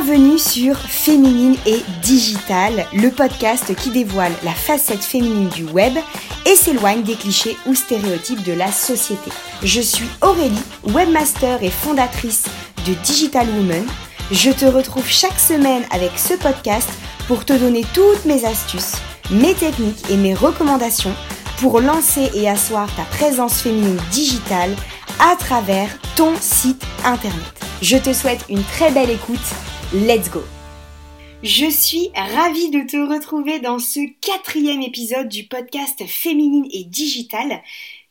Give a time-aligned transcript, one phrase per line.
[0.00, 5.92] Bienvenue sur Féminine et Digital, le podcast qui dévoile la facette féminine du web
[6.46, 9.30] et s'éloigne des clichés ou stéréotypes de la société.
[9.64, 12.44] Je suis Aurélie, webmaster et fondatrice
[12.86, 13.84] de Digital Woman.
[14.30, 16.88] Je te retrouve chaque semaine avec ce podcast
[17.26, 18.94] pour te donner toutes mes astuces,
[19.32, 21.14] mes techniques et mes recommandations
[21.58, 24.76] pour lancer et asseoir ta présence féminine digitale
[25.18, 27.42] à travers ton site internet.
[27.82, 29.38] Je te souhaite une très belle écoute.
[29.90, 30.42] Let's go
[31.42, 37.62] Je suis ravie de te retrouver dans ce quatrième épisode du podcast Féminine et Digital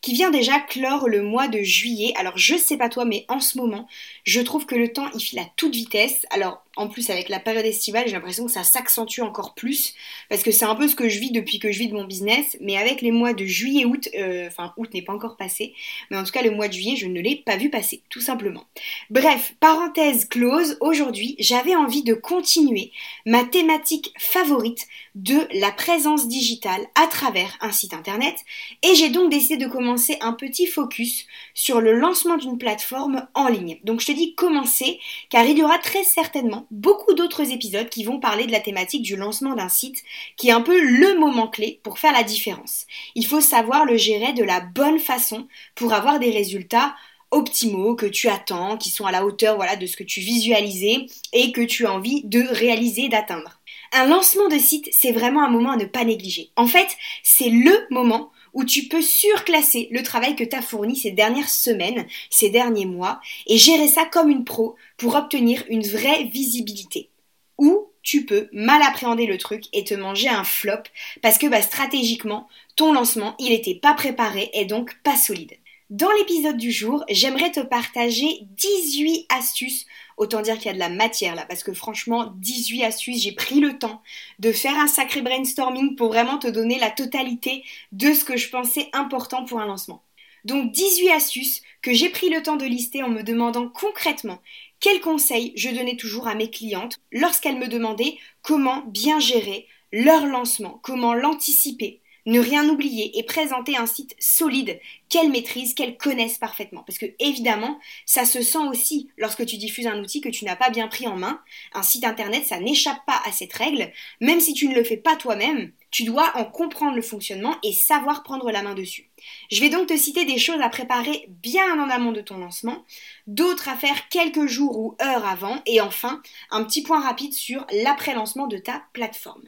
[0.01, 2.13] qui vient déjà clore le mois de juillet.
[2.17, 3.87] Alors je sais pas toi, mais en ce moment,
[4.23, 6.25] je trouve que le temps il file à toute vitesse.
[6.31, 9.95] Alors en plus avec la période estivale, j'ai l'impression que ça s'accentue encore plus
[10.29, 12.05] parce que c'est un peu ce que je vis depuis que je vis de mon
[12.05, 12.55] business.
[12.61, 15.73] Mais avec les mois de juillet, août, euh, enfin août n'est pas encore passé,
[16.09, 18.21] mais en tout cas le mois de juillet, je ne l'ai pas vu passer, tout
[18.21, 18.65] simplement.
[19.09, 20.77] Bref, parenthèse close.
[20.79, 22.91] Aujourd'hui, j'avais envie de continuer
[23.25, 28.35] ma thématique favorite de la présence digitale à travers un site internet
[28.83, 31.25] et j'ai donc décidé de commencer un petit focus
[31.55, 33.79] sur le lancement d'une plateforme en ligne.
[33.83, 38.03] Donc je te dis commencer car il y aura très certainement beaucoup d'autres épisodes qui
[38.03, 40.03] vont parler de la thématique du lancement d'un site,
[40.35, 42.85] qui est un peu le moment clé pour faire la différence.
[43.15, 46.95] Il faut savoir le gérer de la bonne façon pour avoir des résultats
[47.31, 51.07] optimaux que tu attends, qui sont à la hauteur voilà, de ce que tu visualisais
[51.33, 53.59] et que tu as envie de réaliser, d'atteindre.
[53.93, 56.51] Un lancement de site, c'est vraiment un moment à ne pas négliger.
[56.55, 56.87] En fait,
[57.23, 61.49] c'est le moment où tu peux surclasser le travail que tu as fourni ces dernières
[61.49, 67.11] semaines, ces derniers mois, et gérer ça comme une pro pour obtenir une vraie visibilité.
[67.59, 70.81] Ou tu peux mal appréhender le truc et te manger un flop
[71.21, 75.53] parce que bah, stratégiquement, ton lancement, il n'était pas préparé et donc pas solide.
[75.89, 79.85] Dans l'épisode du jour, j'aimerais te partager 18 astuces
[80.17, 83.33] Autant dire qu'il y a de la matière là, parce que franchement, 18 astuces, j'ai
[83.33, 84.01] pris le temps
[84.39, 88.49] de faire un sacré brainstorming pour vraiment te donner la totalité de ce que je
[88.49, 90.03] pensais important pour un lancement.
[90.43, 94.41] Donc 18 astuces que j'ai pris le temps de lister en me demandant concrètement
[94.79, 100.25] quels conseils je donnais toujours à mes clientes lorsqu'elles me demandaient comment bien gérer leur
[100.25, 104.79] lancement, comment l'anticiper, ne rien oublier et présenter un site solide
[105.09, 106.83] qu'elles maîtrisent, qu'elles connaissent parfaitement.
[106.83, 110.57] Parce que évidemment, ça se sent aussi lorsque tu diffuses un outil que tu n'as
[110.57, 111.41] pas bien pris en main.
[111.73, 113.91] Un site internet, ça n'échappe pas à cette règle.
[114.19, 117.71] Même si tu ne le fais pas toi-même, tu dois en comprendre le fonctionnement et
[117.71, 119.09] savoir prendre la main dessus.
[119.49, 122.83] Je vais donc te citer des choses à préparer bien en amont de ton lancement,
[123.25, 126.21] d'autres à faire quelques jours ou heures avant, et enfin,
[126.51, 129.47] un petit point rapide sur l'après-lancement de ta plateforme.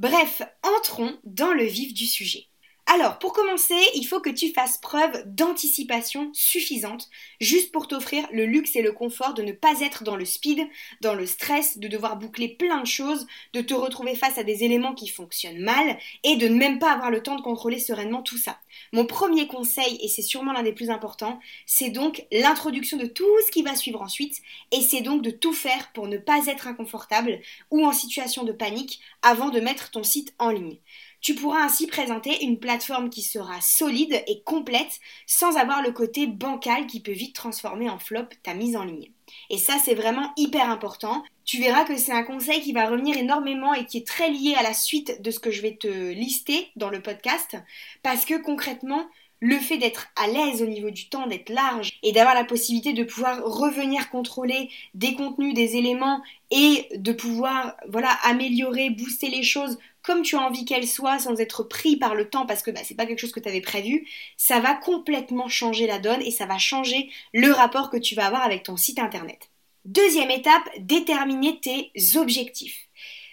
[0.00, 2.49] Bref, entrons dans le vif du sujet.
[2.92, 7.08] Alors, pour commencer, il faut que tu fasses preuve d'anticipation suffisante,
[7.40, 10.66] juste pour t'offrir le luxe et le confort de ne pas être dans le speed,
[11.00, 14.64] dans le stress, de devoir boucler plein de choses, de te retrouver face à des
[14.64, 18.22] éléments qui fonctionnent mal, et de ne même pas avoir le temps de contrôler sereinement
[18.22, 18.58] tout ça.
[18.92, 23.24] Mon premier conseil, et c'est sûrement l'un des plus importants, c'est donc l'introduction de tout
[23.46, 26.66] ce qui va suivre ensuite, et c'est donc de tout faire pour ne pas être
[26.66, 27.38] inconfortable
[27.70, 30.78] ou en situation de panique avant de mettre ton site en ligne.
[31.20, 36.26] Tu pourras ainsi présenter une plateforme qui sera solide et complète sans avoir le côté
[36.26, 39.10] bancal qui peut vite transformer en flop ta mise en ligne.
[39.50, 41.22] Et ça, c'est vraiment hyper important.
[41.44, 44.54] Tu verras que c'est un conseil qui va revenir énormément et qui est très lié
[44.56, 47.56] à la suite de ce que je vais te lister dans le podcast.
[48.02, 49.06] Parce que concrètement,
[49.40, 52.92] le fait d'être à l'aise au niveau du temps, d'être large et d'avoir la possibilité
[52.92, 59.42] de pouvoir revenir contrôler des contenus, des éléments et de pouvoir voilà améliorer, booster les
[59.42, 62.70] choses comme tu as envie qu'elles soient sans être pris par le temps parce que
[62.70, 64.06] bah, c'est pas quelque chose que tu avais prévu,
[64.36, 68.26] ça va complètement changer la donne et ça va changer le rapport que tu vas
[68.26, 69.50] avoir avec ton site internet.
[69.86, 72.89] Deuxième étape, déterminer tes objectifs.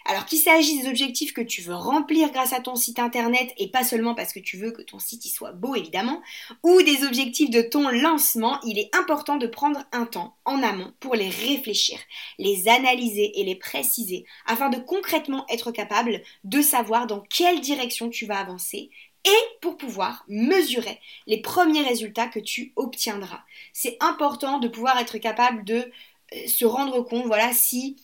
[0.10, 3.70] Alors qu'il s'agisse des objectifs que tu veux remplir grâce à ton site internet et
[3.70, 6.22] pas seulement parce que tu veux que ton site y soit beau évidemment,
[6.64, 10.94] ou des objectifs de ton lancement, il est important de prendre un temps en amont
[11.02, 12.00] pour les réfléchir,
[12.40, 18.10] les analyser et les préciser afin de concrètement être capable de savoir dans quelle direction
[18.10, 18.90] tu vas avancer
[19.26, 23.42] et pour pouvoir mesurer les premiers résultats que tu obtiendras.
[23.74, 25.92] C'est important de pouvoir être capable de
[26.34, 27.98] euh, se rendre compte, voilà, si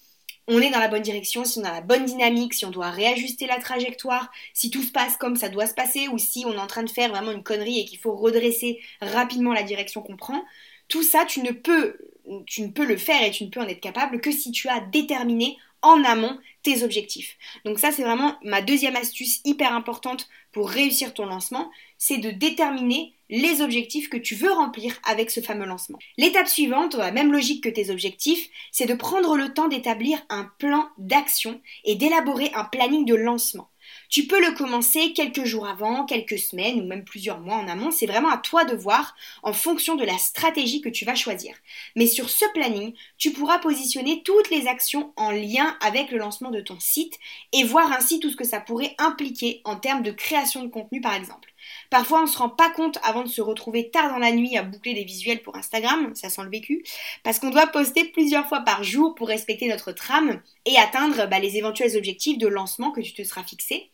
[0.47, 2.89] on est dans la bonne direction, si on a la bonne dynamique, si on doit
[2.89, 6.53] réajuster la trajectoire, si tout se passe comme ça doit se passer, ou si on
[6.53, 10.01] est en train de faire vraiment une connerie et qu'il faut redresser rapidement la direction
[10.01, 10.43] qu'on prend,
[10.89, 11.97] tout ça, tu ne peux,
[12.45, 14.67] tu ne peux le faire et tu ne peux en être capable que si tu
[14.69, 17.37] as déterminé en amont tes objectifs.
[17.65, 22.31] Donc ça, c'est vraiment ma deuxième astuce hyper importante pour réussir ton lancement, c'est de
[22.31, 25.97] déterminer les objectifs que tu veux remplir avec ce fameux lancement.
[26.17, 30.19] L'étape suivante, dans la même logique que tes objectifs, c'est de prendre le temps d'établir
[30.29, 33.69] un plan d'action et d'élaborer un planning de lancement.
[34.13, 37.89] Tu peux le commencer quelques jours avant, quelques semaines ou même plusieurs mois en amont.
[37.89, 41.55] C'est vraiment à toi de voir en fonction de la stratégie que tu vas choisir.
[41.95, 46.51] Mais sur ce planning, tu pourras positionner toutes les actions en lien avec le lancement
[46.51, 47.17] de ton site
[47.53, 51.01] et voir ainsi tout ce que ça pourrait impliquer en termes de création de contenu
[51.01, 51.52] par exemple.
[51.89, 54.57] Parfois, on ne se rend pas compte avant de se retrouver tard dans la nuit
[54.57, 56.83] à boucler des visuels pour Instagram, ça sent le vécu,
[57.23, 61.39] parce qu'on doit poster plusieurs fois par jour pour respecter notre trame et atteindre bah,
[61.39, 63.89] les éventuels objectifs de lancement que tu te seras fixé.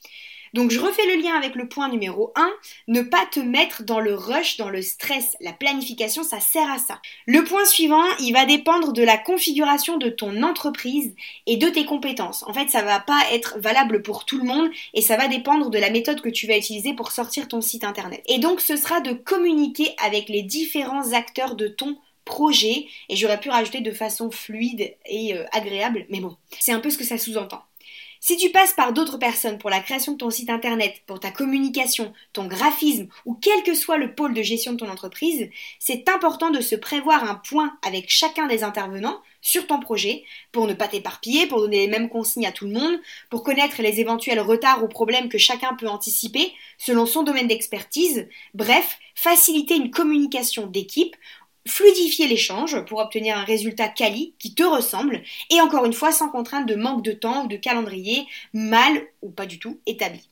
[0.54, 2.50] Donc je refais le lien avec le point numéro 1,
[2.88, 5.36] ne pas te mettre dans le rush, dans le stress.
[5.40, 7.02] La planification, ça sert à ça.
[7.26, 11.16] Le point suivant, il va dépendre de la configuration de ton entreprise
[11.46, 12.44] et de tes compétences.
[12.48, 15.70] En fait, ça va pas être valable pour tout le monde et ça va dépendre
[15.70, 18.24] de la méthode que tu vas utiliser pour sortir ton site internet.
[18.28, 23.40] Et donc ce sera de communiquer avec les différents acteurs de ton projet et j'aurais
[23.40, 27.04] pu rajouter de façon fluide et euh, agréable, mais bon, c'est un peu ce que
[27.04, 27.62] ça sous-entend.
[28.22, 31.32] Si tu passes par d'autres personnes pour la création de ton site internet, pour ta
[31.32, 35.50] communication, ton graphisme ou quel que soit le pôle de gestion de ton entreprise,
[35.80, 40.68] c'est important de se prévoir un point avec chacun des intervenants sur ton projet pour
[40.68, 43.00] ne pas t'éparpiller, pour donner les mêmes consignes à tout le monde,
[43.30, 48.28] pour connaître les éventuels retards ou problèmes que chacun peut anticiper selon son domaine d'expertise,
[48.54, 51.16] bref, faciliter une communication d'équipe
[51.70, 56.30] fluidifier l'échange pour obtenir un résultat quali qui te ressemble et encore une fois sans
[56.30, 60.30] contrainte de manque de temps ou de calendrier mal ou pas du tout établi.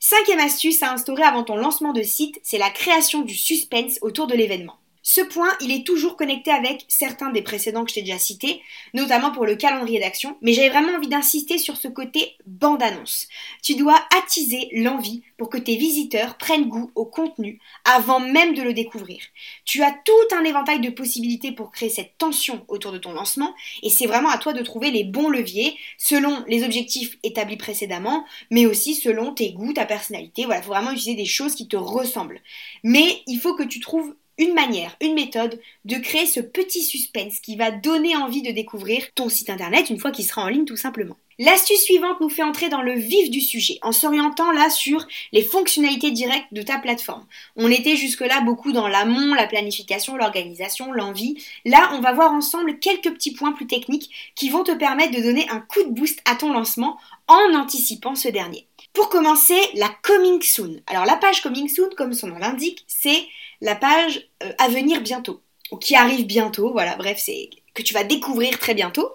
[0.00, 4.26] Cinquième astuce à instaurer avant ton lancement de site, c'est la création du suspense autour
[4.26, 4.78] de l'événement.
[5.10, 8.60] Ce point, il est toujours connecté avec certains des précédents que je t'ai déjà cités,
[8.92, 13.26] notamment pour le calendrier d'action, mais j'avais vraiment envie d'insister sur ce côté bande-annonce.
[13.62, 18.60] Tu dois attiser l'envie pour que tes visiteurs prennent goût au contenu avant même de
[18.60, 19.22] le découvrir.
[19.64, 23.54] Tu as tout un éventail de possibilités pour créer cette tension autour de ton lancement,
[23.82, 28.26] et c'est vraiment à toi de trouver les bons leviers selon les objectifs établis précédemment,
[28.50, 30.44] mais aussi selon tes goûts, ta personnalité.
[30.44, 32.42] Voilà, il faut vraiment utiliser des choses qui te ressemblent.
[32.84, 37.40] Mais il faut que tu trouves une manière, une méthode de créer ce petit suspense
[37.40, 40.64] qui va donner envie de découvrir ton site internet une fois qu'il sera en ligne
[40.64, 41.16] tout simplement.
[41.40, 45.44] L'astuce suivante nous fait entrer dans le vif du sujet en s'orientant là sur les
[45.44, 47.24] fonctionnalités directes de ta plateforme.
[47.54, 51.40] On était jusque-là beaucoup dans l'amont, la planification, l'organisation, l'envie.
[51.64, 55.22] Là, on va voir ensemble quelques petits points plus techniques qui vont te permettre de
[55.22, 56.98] donner un coup de boost à ton lancement
[57.28, 58.66] en anticipant ce dernier.
[58.92, 60.80] Pour commencer, la Coming Soon.
[60.88, 63.22] Alors la page Coming Soon, comme son nom l'indique, c'est
[63.60, 65.40] la page euh, à venir bientôt,
[65.70, 69.10] ou qui arrive bientôt, voilà, bref, c'est que tu vas découvrir très bientôt.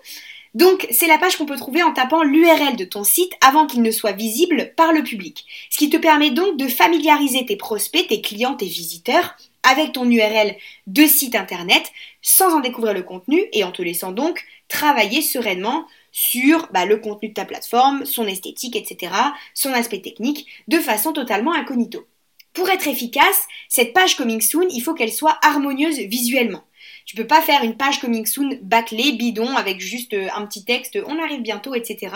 [0.54, 3.82] Donc c'est la page qu'on peut trouver en tapant l'URL de ton site avant qu'il
[3.82, 5.46] ne soit visible par le public.
[5.72, 10.10] Ce qui te permet donc de familiariser tes prospects, tes clients, tes visiteurs avec ton
[10.10, 10.56] URL
[10.86, 11.92] de site internet
[12.22, 16.98] sans en découvrir le contenu et en te laissant donc travailler sereinement sur bah, le
[16.98, 19.12] contenu de ta plateforme, son esthétique, etc.,
[19.56, 22.06] son aspect technique, de façon totalement incognito.
[22.54, 26.64] Pour être efficace, cette page Coming Soon, il faut qu'elle soit harmonieuse visuellement.
[27.06, 30.66] Tu peux pas faire une page coming soon bâclée, bidon, avec juste euh, un petit
[30.66, 32.14] texte, on arrive bientôt, etc.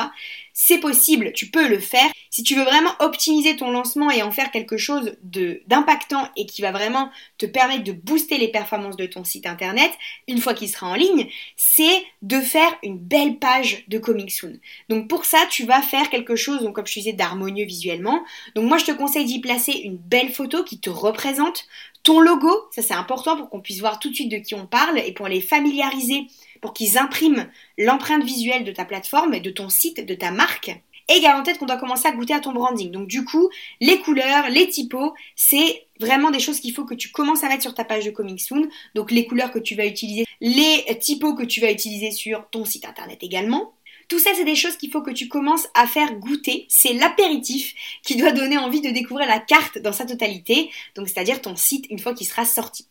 [0.54, 2.10] C'est possible, tu peux le faire.
[2.30, 6.62] Si tu veux vraiment optimiser ton lancement et en faire quelque chose d'impactant et qui
[6.62, 9.92] va vraiment te permettre de booster les performances de ton site internet,
[10.28, 14.54] une fois qu'il sera en ligne, c'est de faire une belle page de coming soon.
[14.90, 18.24] Donc pour ça, tu vas faire quelque chose, donc comme je disais, d'harmonieux visuellement.
[18.56, 21.66] Donc moi, je te conseille d'y placer une belle photo qui te représente,
[22.08, 24.66] ton logo, ça c'est important pour qu'on puisse voir tout de suite de qui on
[24.66, 26.28] parle et pour les familiariser,
[26.62, 30.72] pour qu'ils impriment l'empreinte visuelle de ta plateforme, de ton site, de ta marque.
[31.10, 32.92] Et garde en tête qu'on doit commencer à goûter à ton branding.
[32.92, 33.50] Donc du coup,
[33.82, 37.64] les couleurs, les typos, c'est vraiment des choses qu'il faut que tu commences à mettre
[37.64, 38.70] sur ta page de Coming Soon.
[38.96, 42.64] Donc les couleurs que tu vas utiliser, les typos que tu vas utiliser sur ton
[42.64, 43.74] site internet également.
[44.08, 46.66] Tout ça, c'est des choses qu'il faut que tu commences à faire goûter.
[46.70, 47.74] C'est l'apéritif
[48.04, 51.86] qui doit donner envie de découvrir la carte dans sa totalité, donc c'est-à-dire ton site
[51.90, 52.88] une fois qu'il sera sorti.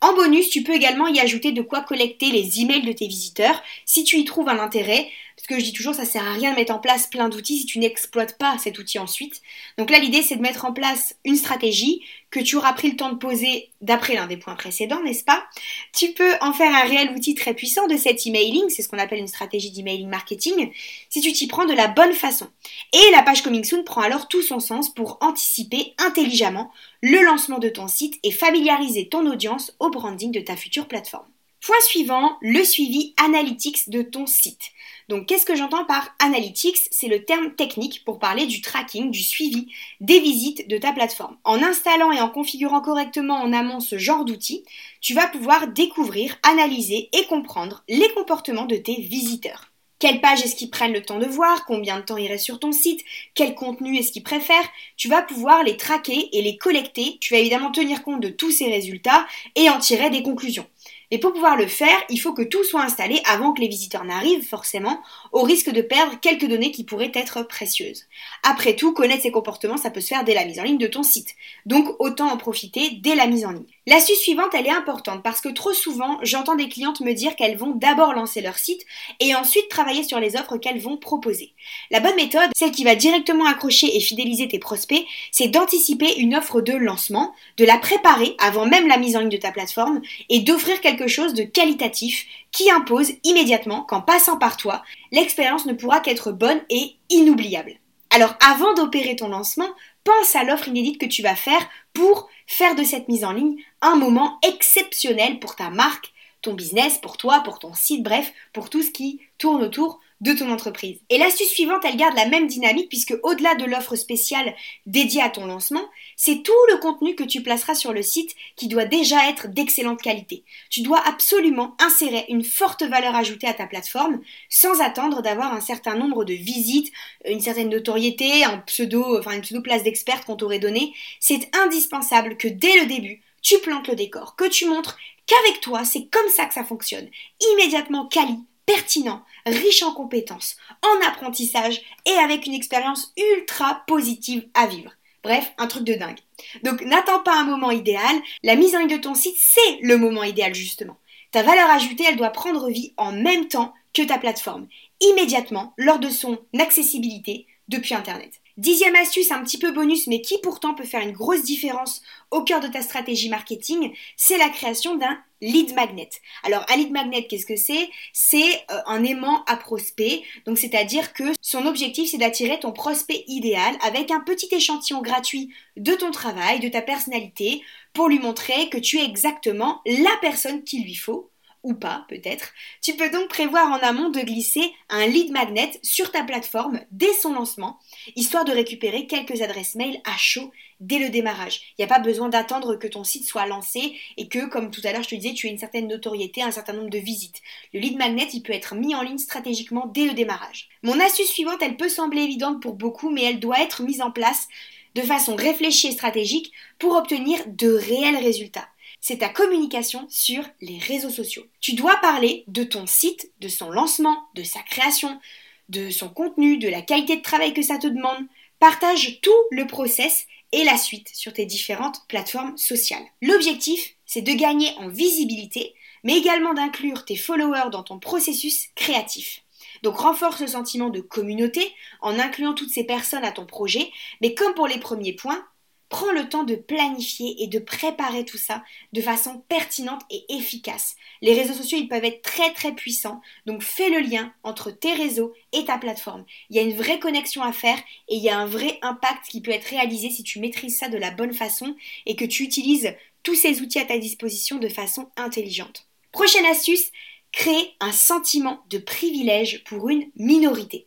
[0.00, 3.62] En bonus, tu peux également y ajouter de quoi collecter les emails de tes visiteurs
[3.84, 6.50] si tu y trouves un intérêt parce que je dis toujours, ça sert à rien
[6.50, 9.40] de mettre en place plein d'outils si tu n'exploites pas cet outil ensuite.
[9.78, 12.02] Donc là, l'idée, c'est de mettre en place une stratégie
[12.32, 15.44] que tu auras pris le temps de poser d'après l'un des points précédents, n'est-ce pas?
[15.92, 18.98] Tu peux en faire un réel outil très puissant de cet emailing, c'est ce qu'on
[18.98, 20.72] appelle une stratégie d'emailing marketing,
[21.08, 22.48] si tu t'y prends de la bonne façon.
[22.92, 27.60] Et la page Coming Soon prend alors tout son sens pour anticiper intelligemment le lancement
[27.60, 31.28] de ton site et familiariser ton audience au branding de ta future plateforme.
[31.60, 34.70] Point suivant, le suivi analytics de ton site.
[35.08, 36.78] Donc qu'est-ce que j'entends par analytics?
[36.90, 39.68] C'est le terme technique pour parler du tracking, du suivi
[40.00, 41.36] des visites de ta plateforme.
[41.44, 44.64] En installant et en configurant correctement en amont ce genre d'outils,
[45.00, 49.72] tu vas pouvoir découvrir, analyser et comprendre les comportements de tes visiteurs.
[49.98, 51.64] Quelle page est-ce qu'ils prennent le temps de voir?
[51.66, 53.04] Combien de temps ils restent sur ton site?
[53.34, 54.70] Quel contenu est-ce qu'ils préfèrent?
[54.96, 57.18] Tu vas pouvoir les traquer et les collecter.
[57.20, 60.66] Tu vas évidemment tenir compte de tous ces résultats et en tirer des conclusions.
[61.10, 64.04] Et pour pouvoir le faire, il faut que tout soit installé avant que les visiteurs
[64.04, 65.00] n'arrivent, forcément,
[65.32, 68.04] au risque de perdre quelques données qui pourraient être précieuses.
[68.42, 70.86] Après tout, connaître ces comportements, ça peut se faire dès la mise en ligne de
[70.86, 71.34] ton site.
[71.66, 73.77] Donc autant en profiter dès la mise en ligne.
[73.90, 77.56] L'astuce suivante, elle est importante parce que trop souvent, j'entends des clientes me dire qu'elles
[77.56, 78.84] vont d'abord lancer leur site
[79.18, 81.54] et ensuite travailler sur les offres qu'elles vont proposer.
[81.90, 86.36] La bonne méthode, celle qui va directement accrocher et fidéliser tes prospects, c'est d'anticiper une
[86.36, 90.02] offre de lancement, de la préparer avant même la mise en ligne de ta plateforme
[90.28, 95.72] et d'offrir quelque chose de qualitatif qui impose immédiatement qu'en passant par toi, l'expérience ne
[95.72, 97.78] pourra qu'être bonne et inoubliable.
[98.10, 99.68] Alors avant d'opérer ton lancement,
[100.04, 103.56] pense à l'offre inédite que tu vas faire pour faire de cette mise en ligne
[103.82, 108.70] un moment exceptionnel pour ta marque, ton business, pour toi, pour ton site, bref, pour
[108.70, 110.98] tout ce qui tourne autour de ton entreprise.
[111.10, 114.54] Et l'astuce suivante, elle garde la même dynamique puisque au-delà de l'offre spéciale
[114.86, 118.66] dédiée à ton lancement, c'est tout le contenu que tu placeras sur le site qui
[118.66, 120.42] doit déjà être d'excellente qualité.
[120.70, 125.60] Tu dois absolument insérer une forte valeur ajoutée à ta plateforme sans attendre d'avoir un
[125.60, 126.90] certain nombre de visites,
[127.24, 130.92] une certaine notoriété, un pseudo, enfin une pseudo place d'expert qu'on t'aurait donné.
[131.20, 135.82] C'est indispensable que dès le début, tu plantes le décor, que tu montres qu'avec toi,
[135.82, 137.08] c'est comme ça que ça fonctionne.
[137.52, 144.66] Immédiatement quali, pertinent, riche en compétences, en apprentissage et avec une expérience ultra positive à
[144.66, 144.90] vivre.
[145.24, 146.18] Bref, un truc de dingue.
[146.62, 149.96] Donc n'attends pas un moment idéal, la mise en ligne de ton site, c'est le
[149.96, 150.98] moment idéal justement.
[151.30, 154.68] Ta valeur ajoutée, elle doit prendre vie en même temps que ta plateforme,
[155.00, 158.42] immédiatement lors de son accessibilité depuis Internet.
[158.58, 162.42] Dixième astuce, un petit peu bonus, mais qui pourtant peut faire une grosse différence au
[162.42, 166.08] cœur de ta stratégie marketing, c'est la création d'un lead magnet.
[166.42, 167.88] Alors un lead magnet, qu'est-ce que c'est?
[168.12, 170.24] C'est euh, un aimant à prospect.
[170.44, 175.54] Donc c'est-à-dire que son objectif, c'est d'attirer ton prospect idéal avec un petit échantillon gratuit
[175.76, 177.62] de ton travail, de ta personnalité,
[177.92, 181.30] pour lui montrer que tu es exactement la personne qu'il lui faut
[181.62, 182.52] ou pas peut-être.
[182.82, 187.12] Tu peux donc prévoir en amont de glisser un lead magnet sur ta plateforme dès
[187.14, 187.78] son lancement,
[188.16, 190.50] histoire de récupérer quelques adresses mail à chaud
[190.80, 191.60] dès le démarrage.
[191.70, 194.80] Il n'y a pas besoin d'attendre que ton site soit lancé et que, comme tout
[194.84, 197.40] à l'heure je te disais, tu aies une certaine notoriété, un certain nombre de visites.
[197.72, 200.68] Le lead magnet, il peut être mis en ligne stratégiquement dès le démarrage.
[200.82, 204.10] Mon astuce suivante, elle peut sembler évidente pour beaucoup, mais elle doit être mise en
[204.10, 204.48] place
[204.94, 208.68] de façon réfléchie et stratégique pour obtenir de réels résultats
[209.00, 211.46] c'est ta communication sur les réseaux sociaux.
[211.60, 215.20] Tu dois parler de ton site, de son lancement, de sa création,
[215.68, 218.26] de son contenu, de la qualité de travail que ça te demande.
[218.58, 223.04] Partage tout le process et la suite sur tes différentes plateformes sociales.
[223.22, 225.74] L'objectif, c'est de gagner en visibilité,
[226.04, 229.42] mais également d'inclure tes followers dans ton processus créatif.
[229.82, 233.90] Donc renforce le sentiment de communauté en incluant toutes ces personnes à ton projet,
[234.20, 235.44] mais comme pour les premiers points,
[235.88, 240.96] Prends le temps de planifier et de préparer tout ça de façon pertinente et efficace.
[241.22, 244.92] Les réseaux sociaux, ils peuvent être très très puissants, donc fais le lien entre tes
[244.92, 246.26] réseaux et ta plateforme.
[246.50, 247.78] Il y a une vraie connexion à faire
[248.08, 250.88] et il y a un vrai impact qui peut être réalisé si tu maîtrises ça
[250.88, 254.68] de la bonne façon et que tu utilises tous ces outils à ta disposition de
[254.68, 255.86] façon intelligente.
[256.12, 256.90] Prochaine astuce,
[257.32, 260.86] créer un sentiment de privilège pour une minorité.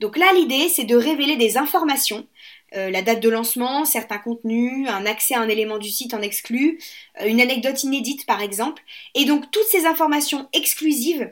[0.00, 2.26] Donc là, l'idée, c'est de révéler des informations
[2.74, 6.22] euh, la date de lancement, certains contenus, un accès à un élément du site en
[6.22, 6.80] exclu,
[7.20, 8.82] euh, une anecdote inédite par exemple.
[9.14, 11.30] Et donc toutes ces informations exclusives,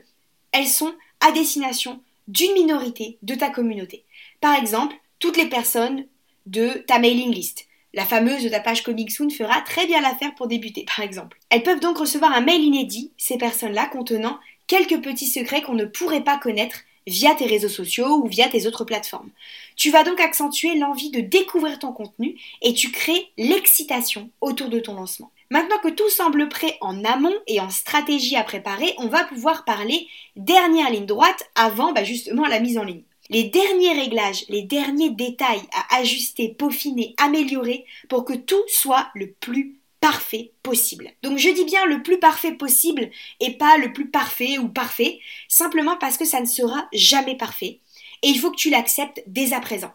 [0.52, 4.04] elles sont à destination d'une minorité de ta communauté.
[4.40, 6.06] Par exemple, toutes les personnes
[6.46, 7.66] de ta mailing list.
[7.94, 11.38] La fameuse de ta page Comic Soon fera très bien l'affaire pour débuter, par exemple.
[11.50, 15.84] Elles peuvent donc recevoir un mail inédit, ces personnes-là, contenant quelques petits secrets qu'on ne
[15.84, 19.30] pourrait pas connaître via tes réseaux sociaux ou via tes autres plateformes.
[19.76, 24.80] Tu vas donc accentuer l'envie de découvrir ton contenu et tu crées l'excitation autour de
[24.80, 25.30] ton lancement.
[25.50, 29.64] Maintenant que tout semble prêt en amont et en stratégie à préparer, on va pouvoir
[29.64, 33.02] parler dernière ligne droite avant bah, justement la mise en ligne.
[33.30, 39.32] Les derniers réglages, les derniers détails à ajuster, peaufiner, améliorer pour que tout soit le
[39.32, 41.12] plus parfait possible.
[41.22, 43.08] Donc je dis bien le plus parfait possible
[43.40, 45.18] et pas le plus parfait ou parfait,
[45.48, 47.80] simplement parce que ça ne sera jamais parfait
[48.22, 49.94] et il faut que tu l'acceptes dès à présent.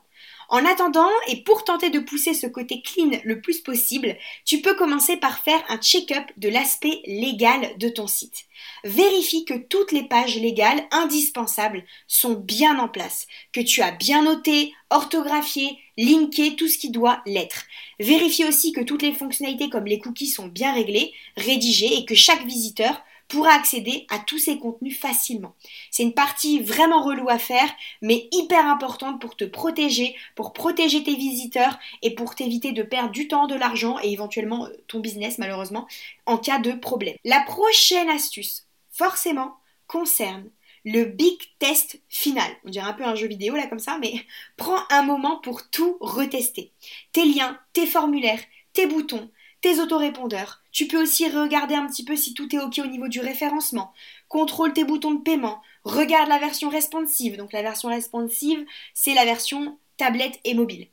[0.49, 4.73] En attendant, et pour tenter de pousser ce côté clean le plus possible, tu peux
[4.73, 8.45] commencer par faire un check-up de l'aspect légal de ton site.
[8.83, 14.23] Vérifie que toutes les pages légales indispensables sont bien en place, que tu as bien
[14.23, 17.65] noté, orthographié, linké tout ce qui doit l'être.
[17.99, 22.15] Vérifie aussi que toutes les fonctionnalités comme les cookies sont bien réglées, rédigées et que
[22.15, 25.55] chaque visiteur pourra accéder à tous ces contenus facilement.
[25.91, 27.69] C'est une partie vraiment relou à faire,
[28.01, 33.11] mais hyper importante pour te protéger, pour protéger tes visiteurs et pour t'éviter de perdre
[33.11, 35.87] du temps, de l'argent et éventuellement euh, ton business malheureusement
[36.25, 37.15] en cas de problème.
[37.23, 39.55] La prochaine astuce, forcément,
[39.87, 40.49] concerne
[40.83, 42.49] le big test final.
[42.65, 44.13] On dirait un peu un jeu vidéo là comme ça, mais
[44.57, 46.71] prends un moment pour tout retester.
[47.11, 48.41] Tes liens, tes formulaires,
[48.73, 49.29] tes boutons,
[49.61, 50.61] tes autorépondeurs.
[50.71, 53.93] Tu peux aussi regarder un petit peu si tout est OK au niveau du référencement.
[54.27, 55.61] Contrôle tes boutons de paiement.
[55.83, 57.37] Regarde la version responsive.
[57.37, 60.87] Donc la version responsive, c'est la version tablette et mobile.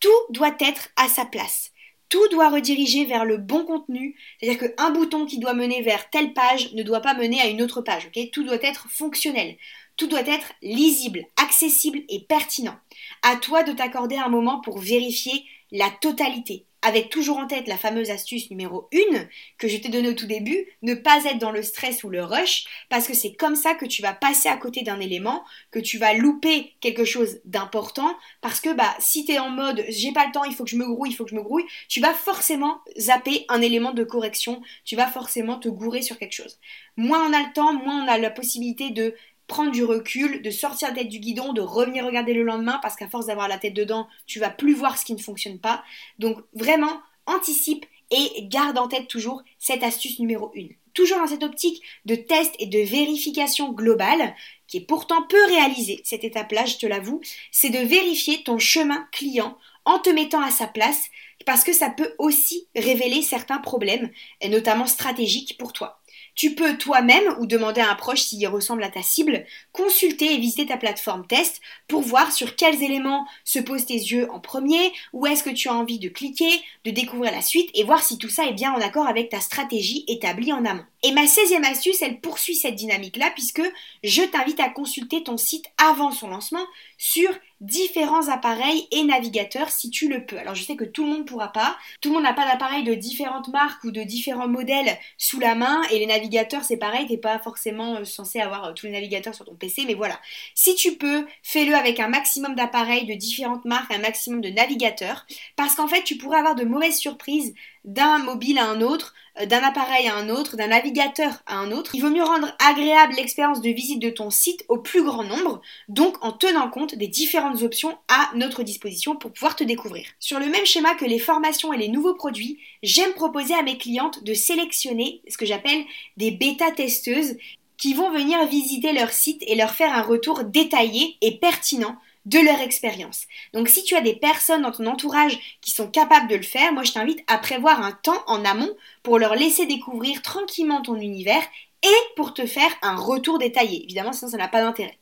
[0.00, 1.70] Tout doit être à sa place.
[2.08, 6.32] Tout doit rediriger vers le bon contenu, c'est-à-dire qu'un bouton qui doit mener vers telle
[6.32, 8.06] page ne doit pas mener à une autre page.
[8.06, 8.30] ok?
[8.32, 9.56] Tout doit être fonctionnel.
[9.96, 12.78] Tout doit être lisible, accessible et pertinent.
[13.22, 17.76] À toi de t'accorder un moment pour vérifier la totalité avec toujours en tête la
[17.76, 19.26] fameuse astuce numéro 1
[19.58, 22.22] que je t'ai donnée au tout début, ne pas être dans le stress ou le
[22.22, 25.78] rush, parce que c'est comme ça que tu vas passer à côté d'un élément, que
[25.78, 30.12] tu vas louper quelque chose d'important, parce que bah si tu es en mode j'ai
[30.12, 31.66] pas le temps, il faut que je me grouille, il faut que je me grouille,
[31.88, 36.32] tu vas forcément zapper un élément de correction, tu vas forcément te gourer sur quelque
[36.32, 36.58] chose.
[36.96, 39.14] Moins on a le temps, moins on a la possibilité de
[39.48, 42.94] prendre du recul, de sortir la tête du guidon, de revenir regarder le lendemain parce
[42.94, 45.82] qu'à force d'avoir la tête dedans, tu vas plus voir ce qui ne fonctionne pas.
[46.18, 50.68] Donc vraiment, anticipe et garde en tête toujours cette astuce numéro 1.
[50.94, 54.34] Toujours dans cette optique de test et de vérification globale,
[54.66, 59.06] qui est pourtant peu réalisée, cette étape-là, je te l'avoue, c'est de vérifier ton chemin
[59.12, 61.04] client en te mettant à sa place,
[61.46, 66.00] parce que ça peut aussi révéler certains problèmes, et notamment stratégiques pour toi.
[66.38, 70.38] Tu peux toi-même ou demander à un proche s'il ressemble à ta cible, consulter et
[70.38, 74.92] visiter ta plateforme test pour voir sur quels éléments se posent tes yeux en premier,
[75.12, 78.18] où est-ce que tu as envie de cliquer, de découvrir la suite et voir si
[78.18, 80.84] tout ça est bien en accord avec ta stratégie établie en amont.
[81.02, 83.62] Et ma 16e astuce, elle poursuit cette dynamique-là puisque
[84.04, 86.66] je t'invite à consulter ton site avant son lancement
[86.98, 90.38] sur différents appareils et navigateurs si tu le peux.
[90.38, 92.46] Alors je sais que tout le monde ne pourra pas, tout le monde n'a pas
[92.46, 95.82] d'appareil de différentes marques ou de différents modèles sous la main.
[95.90, 99.34] Et les navigateurs c'est pareil, t'es pas forcément euh, censé avoir euh, tous les navigateurs
[99.34, 100.18] sur ton PC, mais voilà.
[100.54, 105.26] Si tu peux, fais-le avec un maximum d'appareils de différentes marques, un maximum de navigateurs,
[105.56, 107.54] parce qu'en fait tu pourrais avoir de mauvaises surprises
[107.88, 111.72] d'un mobile à un autre, euh, d'un appareil à un autre, d'un navigateur à un
[111.72, 111.94] autre.
[111.94, 115.62] Il vaut mieux rendre agréable l'expérience de visite de ton site au plus grand nombre,
[115.88, 120.06] donc en tenant compte des différentes options à notre disposition pour pouvoir te découvrir.
[120.18, 123.78] Sur le même schéma que les formations et les nouveaux produits, j'aime proposer à mes
[123.78, 125.82] clientes de sélectionner ce que j'appelle
[126.18, 127.36] des bêta-testeuses
[127.78, 131.96] qui vont venir visiter leur site et leur faire un retour détaillé et pertinent
[132.28, 133.22] de leur expérience.
[133.54, 136.72] Donc si tu as des personnes dans ton entourage qui sont capables de le faire,
[136.72, 140.96] moi je t'invite à prévoir un temps en amont pour leur laisser découvrir tranquillement ton
[140.96, 141.42] univers
[141.82, 143.84] et pour te faire un retour détaillé.
[143.84, 144.98] Évidemment, sinon ça n'a pas d'intérêt.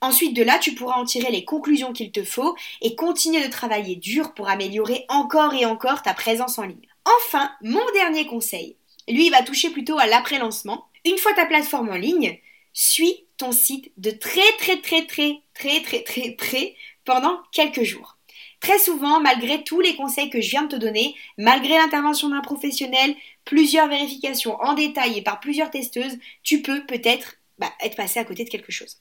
[0.00, 3.50] Ensuite de là, tu pourras en tirer les conclusions qu'il te faut et continuer de
[3.50, 6.88] travailler dur pour améliorer encore et encore ta présence en ligne.
[7.18, 8.76] Enfin, mon dernier conseil,
[9.08, 10.86] lui, va toucher plutôt à l'après-lancement.
[11.04, 12.38] Une fois ta plateforme en ligne,
[12.72, 18.16] suis ton site de très très très très très très très près pendant quelques jours.
[18.60, 22.40] Très souvent, malgré tous les conseils que je viens de te donner, malgré l'intervention d'un
[22.40, 23.14] professionnel,
[23.44, 28.24] plusieurs vérifications en détail et par plusieurs testeuses, tu peux peut-être bah, être passé à
[28.24, 28.96] côté de quelque chose.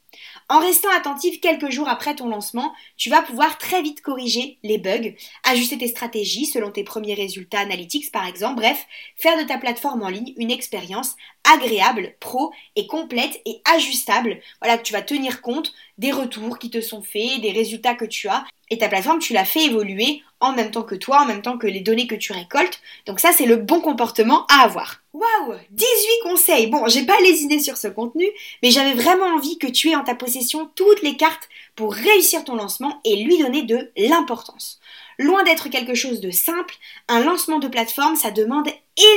[0.47, 4.77] En restant attentif quelques jours après ton lancement, tu vas pouvoir très vite corriger les
[4.77, 5.13] bugs,
[5.43, 8.85] ajuster tes stratégies selon tes premiers résultats analytics par exemple, bref,
[9.17, 11.15] faire de ta plateforme en ligne une expérience
[11.51, 14.39] agréable, pro et complète et ajustable.
[14.61, 18.27] Voilà, tu vas tenir compte des retours qui te sont faits, des résultats que tu
[18.27, 21.41] as et ta plateforme, tu l'as fait évoluer en même temps que toi, en même
[21.41, 22.81] temps que les données que tu récoltes.
[23.05, 25.01] Donc ça, c'est le bon comportement à avoir.
[25.13, 25.88] Waouh 18
[26.23, 28.25] conseils Bon, j'ai pas lésiné sur ce contenu,
[28.62, 32.43] mais j'avais vraiment envie que tu aies en ta possession toutes les cartes pour réussir
[32.43, 34.79] ton lancement et lui donner de l'importance.
[35.19, 36.75] Loin d'être quelque chose de simple,
[37.07, 38.69] un lancement de plateforme, ça demande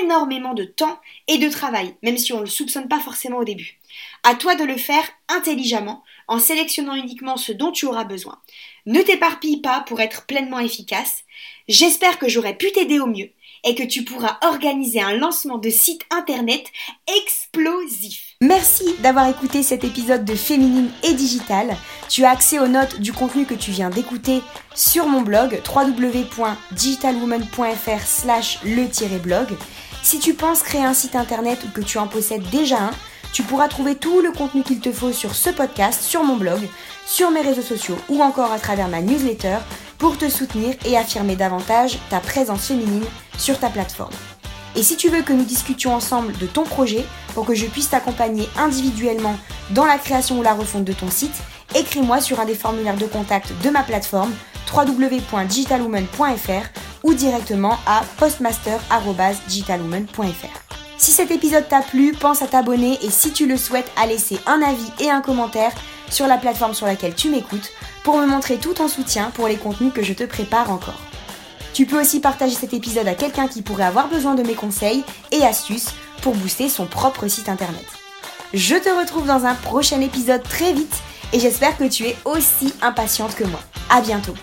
[0.02, 3.44] énormément de temps et de travail, même si on ne le soupçonne pas forcément au
[3.44, 3.80] début.
[4.22, 8.38] À toi de le faire intelligemment, en sélectionnant uniquement ce dont tu auras besoin.
[8.86, 11.24] Ne t'éparpille pas pour être pleinement efficace.
[11.68, 13.30] J'espère que j'aurai pu t'aider au mieux
[13.64, 16.64] et que tu pourras organiser un lancement de site internet
[17.18, 18.36] explosif.
[18.40, 21.76] Merci d'avoir écouté cet épisode de Féminine et Digital.
[22.08, 24.40] Tu as accès aux notes du contenu que tu viens d'écouter
[24.74, 29.48] sur mon blog www.digitalwoman.fr slash le-blog.
[30.04, 32.92] Si tu penses créer un site internet ou que tu en possèdes déjà un,
[33.32, 36.60] tu pourras trouver tout le contenu qu'il te faut sur ce podcast, sur mon blog,
[37.06, 39.56] sur mes réseaux sociaux ou encore à travers ma newsletter
[39.98, 43.06] pour te soutenir et affirmer davantage ta présence féminine
[43.38, 44.12] sur ta plateforme.
[44.74, 47.88] Et si tu veux que nous discutions ensemble de ton projet pour que je puisse
[47.88, 49.38] t'accompagner individuellement
[49.70, 51.40] dans la création ou la refonte de ton site,
[51.74, 54.34] écris-moi sur un des formulaires de contact de ma plateforme
[54.74, 60.85] www.digitalwoman.fr ou directement à postmaster.digitalwoman.fr.
[60.98, 64.38] Si cet épisode t'a plu, pense à t'abonner et si tu le souhaites, à laisser
[64.46, 65.72] un avis et un commentaire
[66.10, 67.70] sur la plateforme sur laquelle tu m'écoutes
[68.02, 71.00] pour me montrer tout ton soutien pour les contenus que je te prépare encore.
[71.74, 75.04] Tu peux aussi partager cet épisode à quelqu'un qui pourrait avoir besoin de mes conseils
[75.32, 75.90] et astuces
[76.22, 77.84] pour booster son propre site internet.
[78.54, 80.96] Je te retrouve dans un prochain épisode très vite
[81.34, 83.60] et j'espère que tu es aussi impatiente que moi.
[83.90, 84.34] À bientôt.